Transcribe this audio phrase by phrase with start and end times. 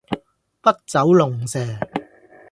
[0.63, 1.77] 筆走龍蛇